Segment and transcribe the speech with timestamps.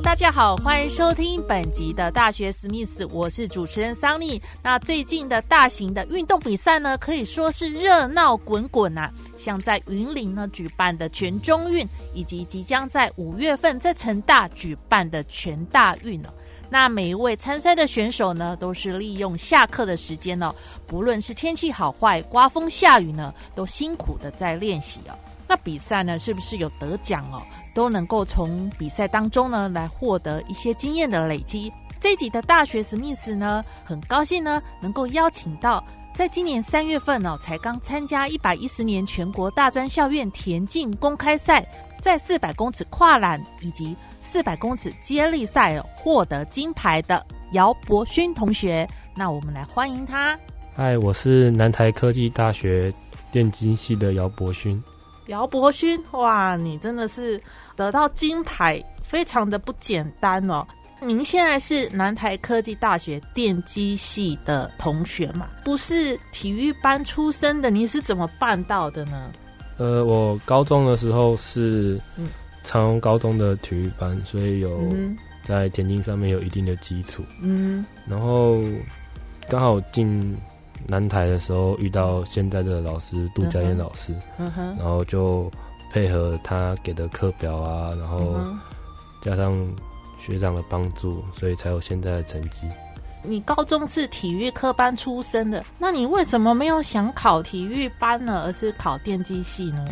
[0.00, 4.40] 大家好，欢迎收听本集的大学史密斯，我是主持人桑尼。
[4.62, 9.12] 那最近的大型的运动比赛呢，可以说是热闹滚滚啊！
[9.36, 16.30] 像在云林呢举办的全中运，以及即将在五月份在成大举办的全大运哦。
[16.70, 20.54] 那每一位参赛的选手呢，都是利用下课的时间呢，
[20.86, 25.14] 不论是天气好坏、刮风下雨呢，都辛苦的在练习哦。
[25.48, 27.40] 那比赛呢，是不是有得奖哦？
[27.74, 31.72] 都能够从比赛当中呢来获得一些经验的累积。
[32.00, 35.82] 这集的大学史密斯呢，很高兴呢能够邀请到，
[36.14, 41.66] 在今年三月份哦，才刚参加一百一十年全国大专校院田径公开赛，
[41.98, 43.96] 在四百公尺跨栏以及
[44.30, 48.86] 四百公尺接力赛获得金牌的姚博勋同学。
[49.16, 50.38] 那我们来欢迎他。
[50.74, 52.92] 嗨，我是南台科技大学
[53.32, 54.80] 电机系的姚博勋。
[55.28, 57.40] 姚博勋，哇，你真的是
[57.74, 60.62] 得到金牌，非常的不简单哦。
[61.00, 65.46] 您现在是南台科技大学电机系的同学嘛？
[65.64, 69.30] 不是体育班出身的，你是怎么办到的呢？
[69.78, 71.98] 呃，我高中的时候是
[72.68, 74.78] 长荣高中的体育班，所以有
[75.42, 77.24] 在田径上面有一定的基础。
[77.40, 78.60] 嗯，然后
[79.48, 80.36] 刚好进。
[80.86, 85.50] 南台的时候遇到现在的老师杜佳燕老师，然后就
[85.92, 88.36] 配合他给的课表啊，然后
[89.20, 89.52] 加上
[90.20, 92.68] 学长的帮助，所以才有现在的成绩。
[93.24, 99.84] 你高中是体育科班出身的，那你为什么没有想考体育班呢，而是考电机系呢？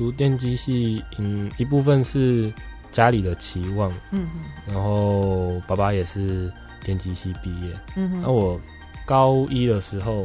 [0.00, 2.50] 读电机系，嗯，一部分是
[2.90, 4.26] 家里的期望，嗯，
[4.66, 6.50] 然后爸爸也是
[6.82, 8.58] 电机系毕业，嗯，那我。
[9.06, 10.24] 高一的时候，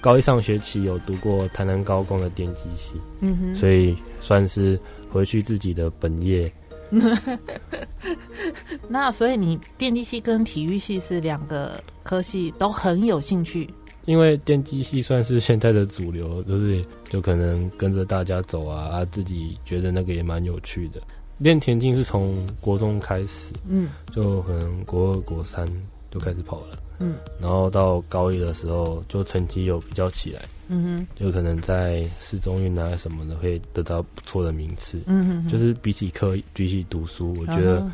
[0.00, 4.76] 高一上学期有读过台南高工的电机系，嗯哼，所以算是
[5.12, 6.52] 回去自己的本业。
[8.88, 13.72] 那所以你电机系跟体育系是两个科系都很有兴趣，
[14.10, 21.00] 因为电机系算是现在的主流，就是就可能跟着大家走啊，啊自己觉得那个也蛮有趣的。
[21.38, 25.64] 练田径是从国中开始，嗯，就可能国二、国三
[26.10, 26.78] 就开始跑了。
[26.98, 37.88] 嗯，然后到高一的时候，就成绩有比较起来，嗯哼，就可能在市中运啊什么的，可以得到不错的名次，嗯哼，就是比起科比起读书，我觉得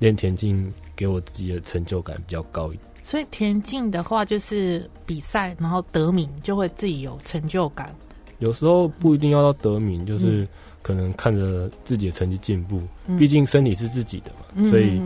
[0.00, 2.80] 练田径给我自己的成就感比较高一点。
[3.06, 7.94] 所以田径的话，就是比赛然后得名，就会自己有成就感。
[8.40, 10.44] 有时候不一定要到得名，就是
[10.82, 12.82] 可能看着自己的成绩进步，
[13.16, 15.00] 毕竟身体是自己的嘛，所以。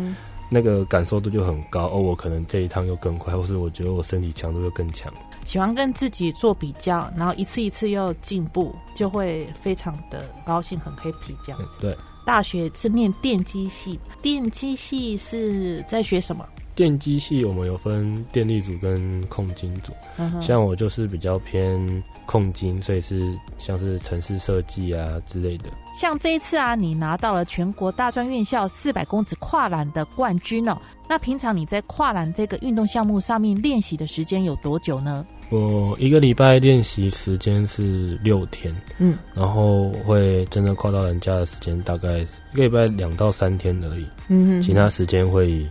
[0.53, 5.09] 那个感受度就很高哦，我可能这一趟又更快，或是我觉得我身体强度又更强。
[5.45, 11.61] 喜欢跟自己做比较，然后一次一次又进步，就会非常的高兴，很 happy 这样。
[11.81, 11.97] 对，
[12.27, 16.45] 大学是念电机系，电机系是在学什么？
[16.81, 19.93] 电机系我们有分电力组跟控金组，
[20.41, 25.65] 像我就是比较偏控金，所以是像是城市设计啊之类的。
[25.95, 30.79] 像这一次啊，你拿到了全国大专院校四百公尺跨栏的冠军哦。
[31.07, 35.27] 那平常你在跨栏这个运动项目上面练习的时间有多久呢？
[35.51, 45.69] 我一个礼拜练习时间是六天，嗯，然后会真的跨到人家的时间大概一个礼拜两到三天而已，嗯，其他时间会以。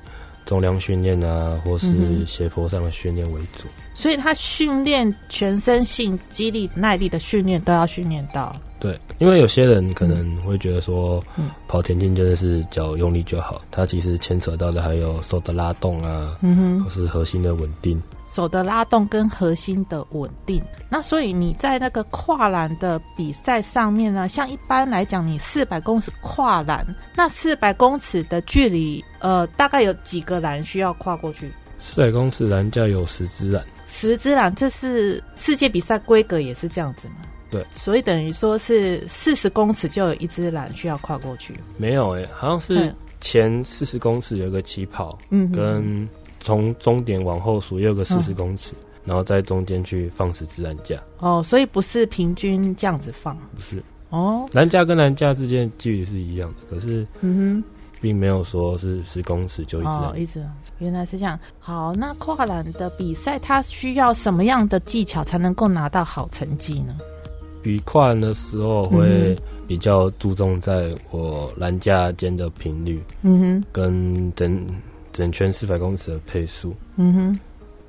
[0.49, 8.55] 重量训练啊，或是斜坡上的训练为主，所以他训练全身性、肌力、耐力的训练都要训练到。
[8.79, 11.21] 对，因为有些人可能会觉得说，
[11.67, 18.01] 跑田径真的是脚用力就好，它其实牵扯到的还有手的拉动啊，嗯哼，或是核心的稳定。
[18.25, 26.85] 手的拉动跟核心的稳定，那所以你在那个跨栏的比赛上面呢，像一般来讲，你四百公尺跨栏，
[27.15, 31.51] 那四百公尺的距离，呃，大概有几个栏需要跨过去？
[31.79, 37.15] 四百公尺栏架有十支栏，十支栏，这是世界比赛规格也是这样子吗？
[37.49, 41.53] 对，所以等于说是四十公尺就有一只栏需要跨过去。
[41.77, 46.07] 没有诶，好像是前四十公尺有个起跑，嗯，跟。
[46.41, 48.71] 从终点往后数又有个四十公尺，
[49.03, 50.97] 然后在中间去放十支栏架。
[51.17, 53.83] 哦，所以不是平均这样子放，不是。
[54.09, 57.63] 哦，栏架跟栏架之间距离是一样的，可是嗯哼
[57.99, 60.41] 并没有说是十公尺就一哼，直哦，一直
[60.77, 61.37] 原来是这样。
[61.59, 66.95] 好，那跨栏的比赛，它需要什么样的技巧才能够拿到好成绩呢？
[67.61, 69.35] 比跨栏的时候会
[69.67, 74.65] 比较注重在我栏架间的频率，嗯哼，跟整
[75.11, 76.73] 整圈四百公尺的配速。
[76.95, 77.39] 嗯哼，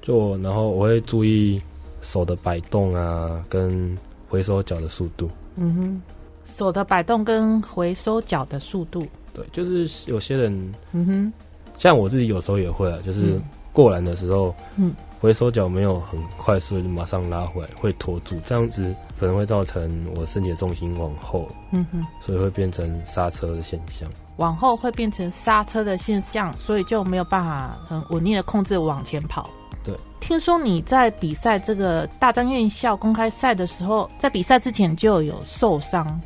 [0.02, 1.61] 就然后我会注意
[2.02, 3.96] 手的摆动啊，跟
[4.28, 5.31] 回收脚的速度。
[5.56, 6.02] 嗯哼，
[6.44, 10.52] 手的摆动跟回收脚的速度，对，就是有些人
[10.93, 11.32] 嗯哼，
[11.78, 22.02] 像我自己有时候也会啊，就是嗯过栏的时候，嗯，回收脚没有很快速就马上拉回来，会拖住，这样子可能会造成我身体的重心往后，嗯哼。
[22.22, 24.08] 所以会变成刹车的现象。
[24.38, 29.50] 往后会变成刹车的现象，所以就没有办法很稳定的控制往前跑。
[29.84, 36.19] 对，听说你在比赛这个大专院校公开赛的时候，在比赛之前就有受伤。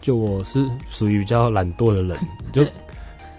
[0.00, 2.18] 就我是属于比较懒惰的人，
[2.52, 2.64] 就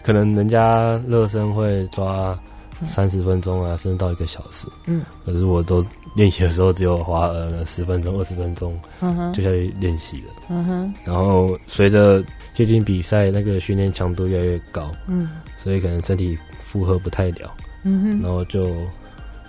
[0.04, 2.38] 可能人家热身会抓
[2.86, 5.86] 三十分钟啊，甚至到一个小时，嗯，可是我都
[6.16, 10.34] 练习的时候只有花呃十分钟、二十分钟嗯哼，就下去练习了。
[10.50, 15.30] 嗯哼，然后随着接近比赛，那个训练强度越来越高，嗯。
[15.58, 17.54] 所以可能身体负荷不太了，
[17.84, 18.76] 嗯哼，然后就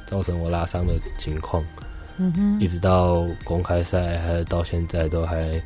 [0.06, 1.64] 造成我拉伤的情况，
[2.18, 5.60] 嗯哼，一直到公开赛还有到现在都还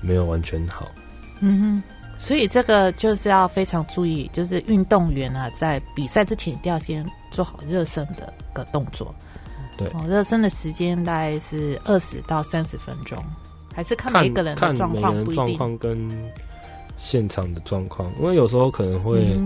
[0.00, 0.88] 没有完全好。
[1.40, 1.82] 嗯哼。
[2.18, 9.14] 所以这个就是要非常注意，就是运动员啊，在比赛之前一定要先做好热身的个动作。
[9.76, 13.16] 对哦，热身的时间大概是二十到三十分钟，
[13.72, 15.56] 还是看每一个人的看状况不一定。
[15.56, 16.10] 况跟
[16.98, 19.38] 现场的状况，因为有时候可能会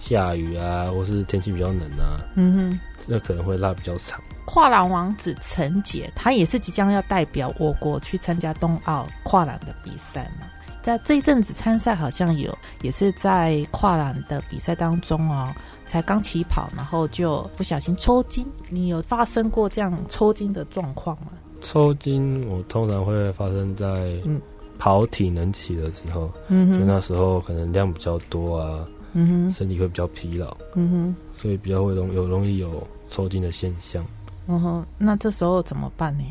[0.00, 2.80] 下雨啊，或是天气比较冷啊，嗯哼。
[3.06, 4.18] 那可能会拉比较长。
[4.46, 10.46] 跨栏王子陈杰，他也是即将要代表我国去参加冬奥跨栏的比赛嘛。
[10.86, 15.52] 在这一阵子参赛，好像有也是在跨栏的比赛当中哦，
[15.84, 18.46] 才刚起跑，然后就不小心抽筋。
[18.70, 21.32] 你有发生过这样抽筋的状况吗？
[21.60, 23.84] 抽筋我通常会发生在
[24.24, 24.40] 嗯
[24.78, 34.06] 跑体能起的时候，嗯就那时候可能量比较多啊，嗯哼，身体会比较疲劳，嗯哼，所以比较会容有容易有抽筋的现象。
[34.46, 34.86] 嗯哼。
[34.98, 36.22] 那这时候怎么办呢？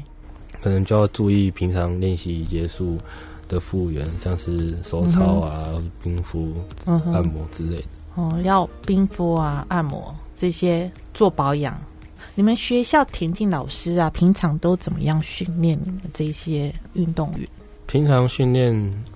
[0.61, 2.97] 可能就要注意平常练习结束
[3.47, 6.53] 的复原，像是手操啊、冰敷、
[6.85, 7.87] 嗯，按摩之类的。
[8.15, 11.79] 哦，要冰敷啊、按摩这些做保养。
[12.33, 17.47] 你们学校田径老师啊，平常都怎么样训练你们这些运动员？
[17.87, 18.73] 平常训练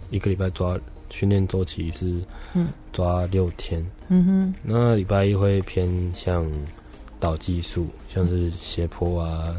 [0.10, 0.78] 一个礼拜抓
[1.10, 2.22] 训练周期是
[2.54, 6.46] 嗯抓六天，嗯哼，那礼拜一会偏向
[7.20, 9.56] 导技术，像是斜坡啊、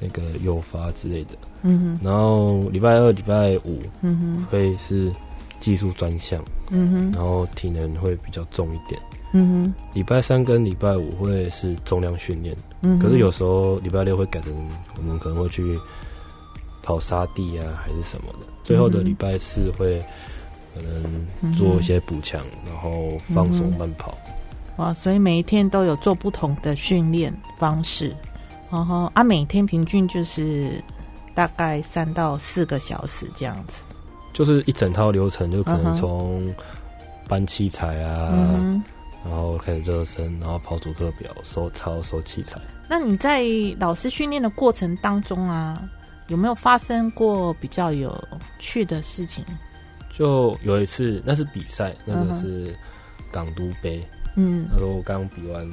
[0.00, 1.30] 那个诱发之类的。
[1.62, 5.12] 嗯哼，然后礼拜二、礼拜五嗯哼，会是
[5.60, 9.00] 技术专项，嗯哼，然后体能会比较重一点。
[9.32, 12.98] 嗯哼，礼拜三跟礼拜五会是重量训练，嗯哼。
[12.98, 14.52] 可是有时候礼拜六会改成
[14.96, 15.78] 我们可能会去
[16.82, 18.46] 跑沙地啊，还是什么的。
[18.64, 20.02] 最后的礼拜四会
[20.74, 24.16] 可能做一些补强，然后放松慢跑。
[24.76, 28.16] 哇，所以每一天都有做不同的训练方式，
[28.70, 30.70] 然后啊，每天平均就是
[31.34, 33.74] 大概三到四个小时这样子。
[34.32, 36.54] 就是一整套流程，就可能从
[37.28, 38.30] 搬器材啊，
[39.24, 42.60] 然后开始热身，然后跑主课表、收操、收器材。
[42.88, 43.44] 那你在
[43.78, 45.82] 老师训练的过程当中啊，
[46.28, 48.16] 有没有发生过比较有
[48.58, 49.44] 趣的事情？
[50.12, 52.74] 就有一次，那是比赛，那个是
[53.32, 54.04] 港都杯。
[54.36, 55.68] 嗯那时候我刚比完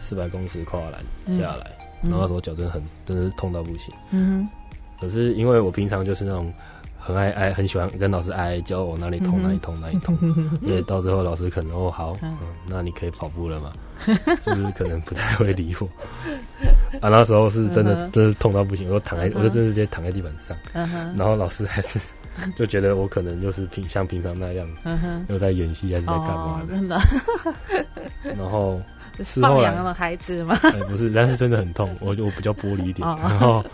[0.00, 1.70] 四百公尺跨栏嗯下来，
[2.08, 3.94] 然后那时候脚真的很，真的是痛到不行。
[4.10, 4.48] 嗯
[4.98, 6.50] 可是因为我平常就是那种
[6.98, 10.16] 很爱爱，很喜欢跟老师哀哀教我哪里痛哪里痛哪里痛，
[10.64, 12.16] 所以 到最后老师可能哦好，
[12.66, 13.72] 那你可以跑步了嘛，
[14.42, 15.88] 就是可能不太会理我。
[17.02, 20.56] 啊，那时候是真的真是痛到不行，我躺在我就真的直接躺在地板上，
[21.14, 22.00] 然后老师还是
[22.56, 24.66] 就觉得我可能就是平像平常那样
[25.28, 26.98] 又在演戏还是在干嘛的，
[28.34, 28.80] 然后
[29.24, 30.58] 放羊的孩子吗？
[30.62, 33.64] 哎不是，但是真的很痛，我我比较玻璃一点，哦然后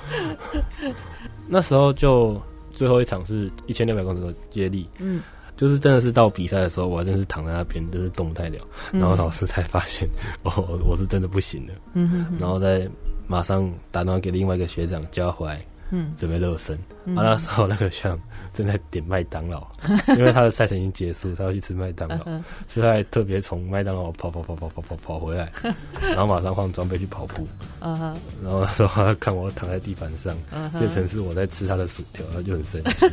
[1.48, 2.40] 那时候就
[2.72, 5.20] 最后一场是一千六百公尺的接力，嗯，
[5.56, 8.58] 就是真的是到比赛的时候，我还真是躺在那边，就是动不太了。
[8.92, 10.08] 然后老师才发现，
[10.44, 11.74] 哦，我是真的不行了。
[11.94, 12.88] 嗯哼哼，然后再
[13.26, 16.74] 马上打电话给另外一个学长叫他回来，嗯，准备热身。
[17.04, 18.18] 啊，那时候那个像
[18.54, 19.66] 正在点麦当劳，
[20.16, 22.24] 因为他的赛程已经结束，他要去吃麦当劳，
[22.66, 25.52] 所以他还特别从麦当劳跑跑跑跑跑跑跑回来，
[26.00, 27.46] 然后马上换装备去跑步。
[27.80, 30.34] 然后那时候他看我躺在地板上，
[30.78, 33.06] 变成是我在吃他的薯条，他就很生气。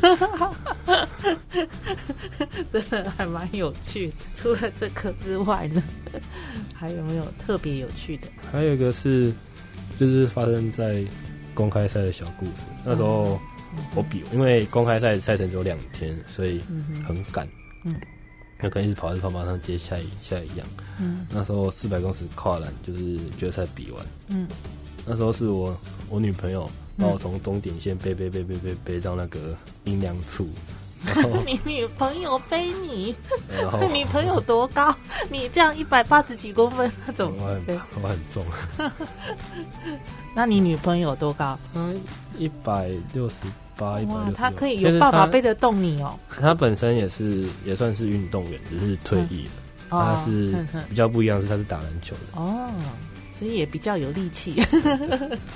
[2.72, 4.14] 真的还蛮有趣的。
[4.36, 5.84] 除了这个之外呢，
[6.74, 8.28] 还有没有特别有趣的？
[8.52, 9.34] 还有一个是，
[10.00, 11.04] 就是发生在
[11.60, 12.52] 公开赛的小故事。
[12.86, 13.38] 那时候。
[13.96, 16.60] 我比，因为公开赛赛程只有两天，所以
[17.08, 17.48] 很赶。
[17.84, 17.96] 嗯，
[18.60, 20.68] 那可能一直跑，一直跑，马上接下一下一样。
[21.00, 24.04] 嗯，那时候四百公尺跨栏就是决赛比完。
[24.28, 24.48] 嗯，
[25.06, 30.50] 那时候是我我女朋友把我从终点线背背背背背背到那个阴凉处。
[31.46, 33.16] 你女朋友背你？
[33.94, 34.94] 女 朋友多高？
[35.30, 37.34] 你这样一百八十几公分，怎么？
[37.42, 38.44] 我很我很重。
[40.36, 41.58] 那你女朋友多高？
[41.74, 42.00] 嗯，
[42.38, 43.36] 一百六十。
[43.80, 43.98] 哇，
[44.36, 46.20] 他可以有办法背得动你哦。
[46.30, 49.52] 他本身也是也算是运动员，只是退役了。
[49.90, 50.54] 他是
[50.90, 52.70] 比较不一样，是他是打篮球的哦，
[53.40, 54.62] 所以也比较有力气。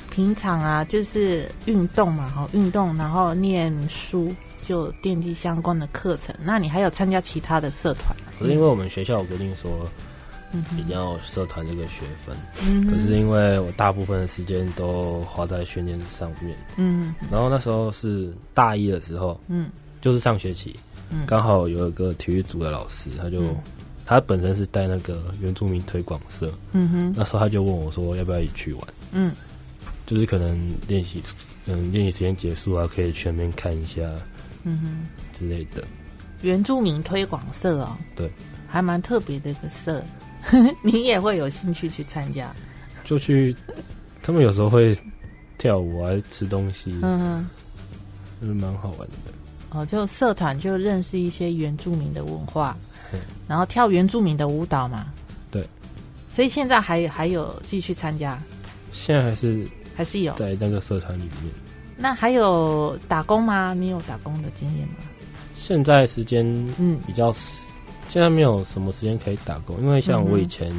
[0.09, 4.33] 平常啊，就是运动嘛，哈，运动然后念书，
[4.63, 6.34] 就电机相关的课程。
[6.43, 8.15] 那你还有参加其他的社团？
[8.39, 9.88] 可是因为我们学校有规定说。
[10.77, 12.38] 比较社团这个学分，
[12.86, 20.75] 可是因为我大部分的时间都花在训练上面，嗯，然后那时候是大一的时候，嗯，就是上学期，
[21.10, 23.41] 嗯，刚好有一个体育组的老师，他就
[24.05, 29.32] 他本身是带那个原住民推广社，嗯哼，那时候他就问我说要不要一起去玩，嗯，
[30.05, 30.55] 就是可能
[30.88, 31.20] 练习，
[31.65, 34.03] 嗯，练习时间结束啊，可以全面看一下，
[34.63, 35.84] 嗯哼之类的，
[36.41, 38.29] 原住民推广社哦，对，
[38.67, 40.03] 还蛮特别的一个社。
[40.84, 42.53] 你也会有兴趣去参加？
[43.05, 43.55] 就去，
[44.22, 44.98] 他们有时候会
[45.58, 47.48] 跳舞啊，吃东西，嗯，
[48.41, 49.15] 就是蛮好玩的。
[49.70, 52.75] 哦，就社团就认识一些原住民的文化，
[53.48, 55.08] 然后跳原住民的舞蹈嘛。
[55.50, 55.65] 对，
[56.29, 58.38] 所以现在还还有继续参加？
[58.91, 61.62] 现在还是还是有在那个社团里面。
[62.03, 63.74] 那还有打工吗？
[63.74, 64.95] 你有打工的经验吗？
[65.55, 66.45] 现在时间
[66.77, 67.33] 嗯比较。
[68.10, 70.69] 现在没有什么时间可以打工，因为像我以前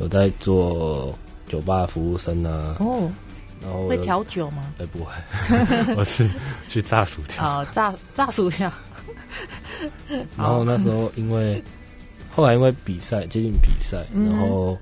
[0.00, 1.16] 有在做
[1.46, 2.74] 酒吧服务生啊。
[2.80, 3.08] 哦，
[3.62, 4.62] 然后会调酒吗？
[4.80, 5.12] 哎，不会，
[5.94, 6.28] 我是
[6.68, 7.46] 去炸薯条。
[7.60, 8.72] 哦，炸炸薯条。
[10.36, 11.62] 然后那时候因为
[12.34, 14.76] 后来因为比赛接近比赛，然后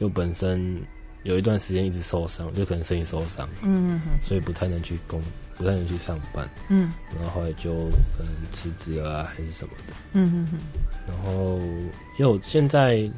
[0.00, 0.76] 又本身
[1.24, 5.22] 有一段时间一直受伤，就可能身体受伤，嗯，所以不太能去工。
[5.54, 7.72] 不太能去上班，嗯，然后后来就
[8.16, 10.58] 可能辞职啊，还是什么的，嗯嗯嗯，
[11.06, 11.58] 然后
[12.18, 13.08] 因为我现在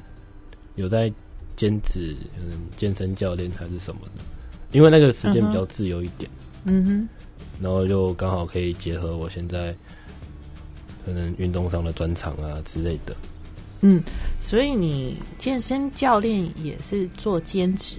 [0.75, 1.11] 有在
[1.57, 4.23] 兼职，嗯，健身教练还是什么的，
[4.73, 6.29] 因为那个时间比较自由一点，
[6.65, 7.09] 嗯哼，
[7.63, 9.75] 然后就刚好可以结合我现在
[11.07, 13.17] 可能运动上的专长啊之类的，
[13.87, 14.03] 嗯，
[14.41, 17.99] 所以你健身教练也是做兼职。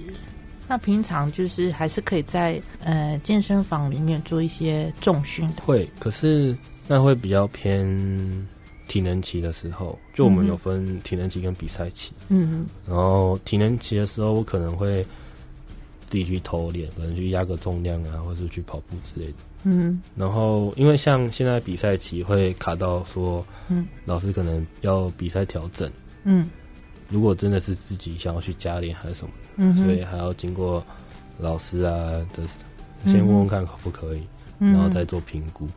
[0.67, 5.61] 那平常就是还是可以在呃健身房里面做一些重训的。
[5.61, 8.47] 会，可是那会比较偏
[8.87, 12.13] 体能期的时候，就我们有分体能期跟比赛期。
[12.29, 12.65] 嗯嗯。
[12.87, 15.03] 然后体能期的时候，我可能会
[16.09, 19.35] 自己去偷练，可能去压个重量啊，或是去跑步之类的。
[19.65, 20.01] 嗯。
[20.15, 25.91] 然后因为像现在比赛期会卡到说，嗯，老师可能要比赛调整。
[26.23, 26.49] 嗯。
[27.07, 30.83] 如果真的是自己想要去加练还是什么，嗯，所以还要经过
[31.37, 31.93] 老师啊
[32.33, 32.43] 的
[33.05, 34.23] 先问问看可不可以，
[34.57, 35.67] 然后再做评估。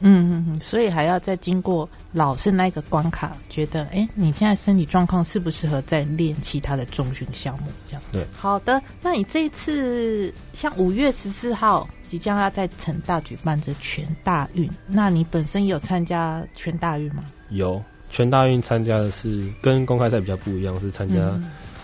[0.00, 7.64] 嗯嗯嗯，所以还要再经过老师那个关卡，觉得哎，你现在身体状况适不适合再练其他的重训项目？
[7.86, 8.24] 这样对。
[8.32, 17.22] 好的，那你这一次像五月十四号即将要在成大举办这全大运，那你本身有参加全大运吗？
[17.50, 17.80] 有。
[18.10, 21.38] 全大运参加的是跟公开赛比较不一样，是参加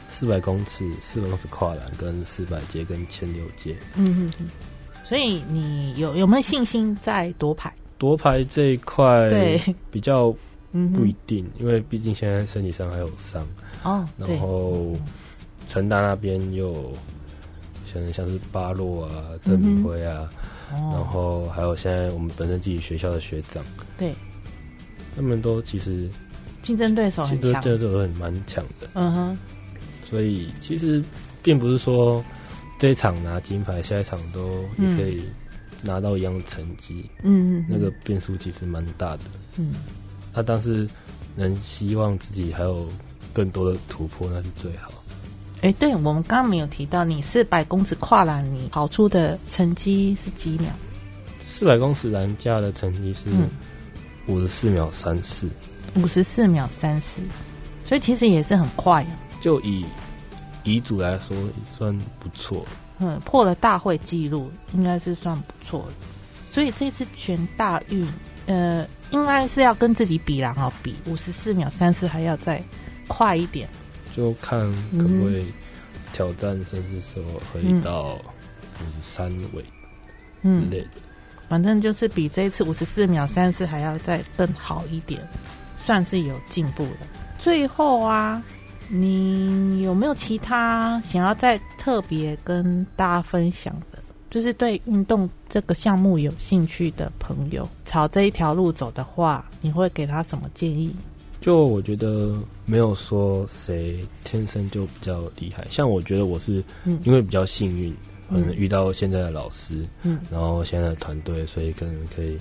[0.08, 3.76] 四百公尺、四百公尺跨栏跟四百阶跟千六阶。
[3.94, 4.48] 嗯嗯，
[5.04, 7.70] 所以你有有没有信心在夺牌？
[7.98, 10.34] 夺牌这一块对比较
[10.72, 13.46] 不一定，因为毕竟现在身体上还有伤
[13.82, 14.02] 哦。
[14.16, 14.94] 然后
[15.68, 16.90] 成大那边又
[17.94, 20.28] 像像是巴洛啊、郑明辉啊，
[20.70, 23.64] 然后还有现在我们本身自己学校的学长
[23.96, 24.12] 对。
[25.16, 26.10] 他们都其实
[26.60, 28.88] 竞争对手很强，这都很蛮强的。
[28.94, 29.38] 嗯哼，
[30.10, 31.00] 所以其实
[31.40, 32.24] 并不是说
[32.80, 35.24] 这一场拿金牌，下一场都也可以
[35.82, 37.08] 拿到一样的成绩。
[37.22, 39.22] 嗯嗯，那个变数其实蛮大的。
[39.56, 39.74] 嗯，
[40.32, 40.88] 他当时
[41.36, 42.88] 能希望自己还有
[43.32, 44.90] 更多的突破，那是最好。
[45.64, 50.68] 哎，对我们刚刚没有提到，你四百公尺跨栏，你跑出的成绩是几秒？
[51.46, 53.30] 四百公尺栏架的成绩是
[54.26, 55.48] 五十四秒三四，
[55.94, 57.22] 五十四秒三四，
[57.82, 59.08] 所以其实也是很快啊。
[59.40, 59.86] 就以
[60.64, 61.34] 遗嘱来说，
[61.78, 62.66] 算不错。
[62.98, 65.94] 嗯，破了大会纪录，应该是算不错的。
[66.52, 68.06] 所以这次全大运，
[68.44, 72.62] 呃，应该是要跟自己比啦，哦，比五十四秒三四还要再
[73.08, 73.66] 快一点。
[74.16, 74.60] 就看
[74.98, 75.46] 可不可以
[76.12, 79.64] 挑战，甚至说可以到五十三位
[80.42, 80.88] 之类的。
[81.48, 85.20] 反正就是比这一次五十四秒三四还要再更好一点，
[85.78, 87.06] 算是有进步的。
[87.38, 88.42] 最后啊，
[88.88, 93.98] 你有没有其他想要再特别跟大家分享的？
[94.30, 100.94] 就是对运动这个项目有兴趣的朋友，朝这一条路走的话，你会给他什么建议？
[101.44, 102.34] 就我觉得
[102.64, 106.64] 没有说谁天生就比较厉害，像我觉得我是
[107.02, 107.94] 因为比较幸运，
[108.30, 112.38] 可能遇到现在的老师，嗯，然后现在的团队，所以可能可以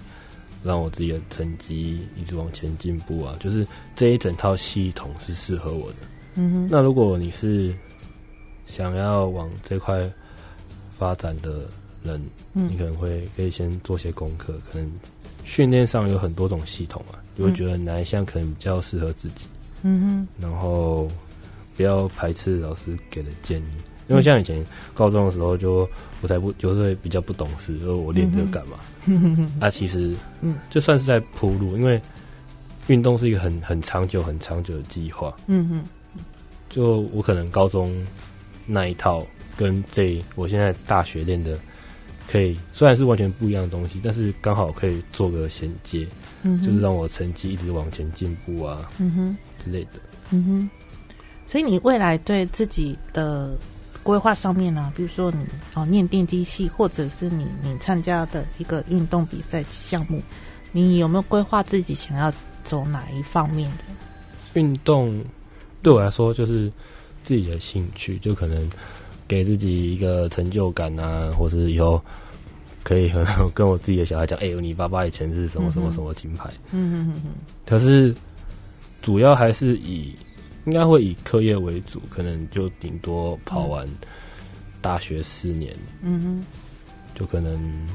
[0.63, 3.36] 让我自己的成绩一直往前进步啊。
[3.41, 5.95] 就是这一整套系统是适合我的。
[6.36, 6.67] 嗯哼。
[6.72, 7.75] 那如果你是
[8.67, 10.10] 想要往这块
[10.98, 11.69] 发展的。
[12.05, 14.91] 人，你可能会可以先做些功课，可能
[15.45, 19.47] 训练上有很多种系统啊，你会觉得哪一项可能比较适合自己，
[19.81, 21.07] 嗯哼，然后
[21.75, 23.65] 不要排斥老师给的建议，
[24.07, 24.63] 因为像以前
[24.93, 25.89] 高中的时候，就
[26.21, 28.77] 我才不有时候比较不懂事，说我练这个干嘛？
[29.59, 31.99] 啊，其实，嗯，就算是在铺路，因为
[32.87, 36.21] 运动是一个很很长久、很长久的计划，嗯哼，
[36.69, 37.91] 就我可能高中
[38.65, 39.25] 那一套
[39.57, 41.57] 跟这我现在大学练的。
[42.27, 46.07] 可以，虽然是完全不一样的东西，但是刚好可以做个衔接，
[46.41, 49.99] 嗯，就是让我成绩一直往前进步啊，嗯哼之类的，
[50.31, 50.69] 嗯哼。
[51.47, 53.55] 所以你未来对自己的
[54.01, 60.21] 规划上面呢，比如说你哦念电机系，或者是你你参加的一个运动比赛项目，
[60.71, 65.23] 你有没有规划自己想要走哪一方面的运动？
[65.83, 66.71] 对我来说，就是
[67.21, 68.67] 自己的兴趣，就可能。
[69.27, 72.01] 给自己一个成就感啊，或是以后
[72.83, 77.31] 可以和跟我自己的小孩讲： “哎，你爸爸以前是什么什么什么金牌。”嗯嗯嗯
[77.65, 78.13] 可是
[79.01, 80.15] 主要还是以
[80.65, 83.88] 应该会以课业为主，可能就顶多跑完
[84.81, 86.45] 大学四年，嗯哼，
[87.15, 87.88] 就可能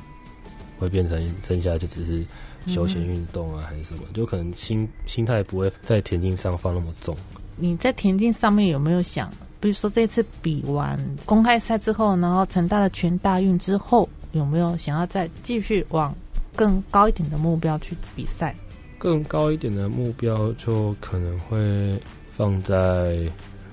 [0.79, 2.25] 会变成剩下就只是
[2.67, 7.17] 休闲运动啊，还是什么，就可能心心态不会在田径上放那么重。
[7.57, 9.33] 你在田径上面有没有想？
[9.61, 16.15] 比如说这次比完公开赛之后，然后成大的全大运之后，有没有想要再继续往
[16.55, 18.55] 更高一点的目标去比赛？
[18.99, 22.01] 更高一点的目标就可能会
[22.37, 23.19] 放在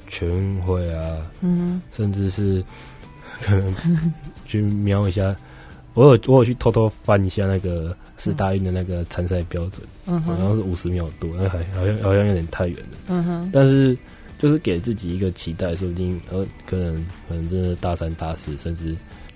[0.08, 2.64] 全运会啊，嗯，甚至是
[3.42, 3.76] 可能
[4.48, 5.36] 去瞄一下。
[5.94, 13.96] 我有我有去偷偷翻一下那个四大运的那个参赛标准，嗯好像是五十秒多，那还好像好像有点太远了，嗯哼，但是。
[14.38, 16.96] 就是给自己一个期待，说不定呃，可能
[17.28, 18.96] 可能真的大三、大四，甚至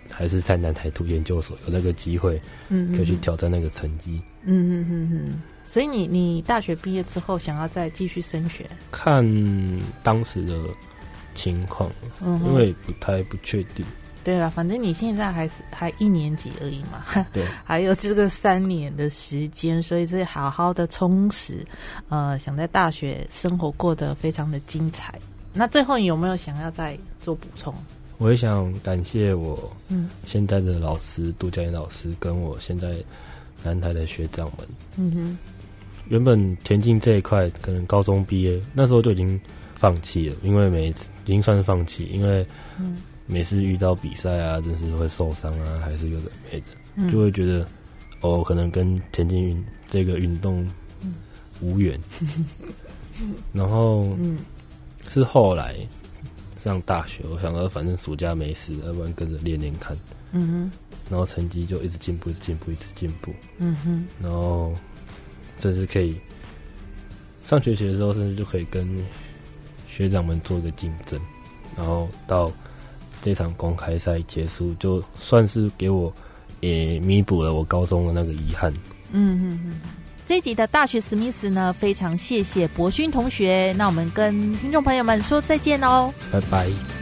[0.09, 4.21] 还是在南台读研究所有那个机会，嗯，可以去挑战那个成绩。
[4.43, 5.41] 嗯嗯嗯嗯。
[5.65, 8.67] 所以你你大学毕业之后想要再继续升学？
[8.91, 9.23] 看
[10.01, 10.59] 当时的
[11.35, 11.91] 情况，
[12.23, 13.85] 因为不太不确定。
[14.23, 21.65] 对了，反正你现在还是还一年级而已嘛，对， 还有这个三年的时间，所以这好好的充实，
[22.09, 25.17] 呃，想在大学生活过得非常的精彩。
[25.53, 27.73] 那最后你有没有想要再做补充？
[28.17, 32.95] 我也想感谢我嗯现在的老师杜佳妍老师，跟我现在
[33.63, 34.67] 南台的学长们。
[34.97, 35.37] 嗯哼，
[36.09, 39.39] 原本田径这一块，可能高中毕业那时候就已经
[39.75, 42.45] 放弃了，因为每次已经算是放弃，因为
[42.77, 42.97] 嗯。
[43.31, 47.63] 每次遇到比赛啊，真是会受伤啊，还是有的没的，就会觉得
[48.21, 50.67] 哦，可能跟田径运这个运动
[51.61, 51.97] 无缘。
[53.53, 54.17] 然后
[55.09, 55.75] 是后来
[56.59, 59.95] 上大学，我想到反正暑假没事，要不然跟着练练看。
[60.31, 60.71] 嗯哼。
[61.07, 63.31] 然后成绩就一直进步，一直进步，一直进步。
[63.59, 64.07] 嗯哼。
[64.19, 64.73] 然后
[65.59, 66.19] 这是可以
[67.43, 68.89] 上学期的时候，甚至就可以跟
[69.87, 71.21] 学长们做一个竞争，
[71.77, 72.51] 然后到。
[73.21, 76.13] 这场公开赛结束，就算是给我
[76.59, 78.71] 也弥补了我高中的那个遗憾。
[79.11, 79.81] 嗯嗯嗯。
[80.25, 83.73] 这集的大学史密斯呢，非常谢谢博勋同学。
[83.77, 86.98] 那我们跟听众朋友们说再见哦，拜拜。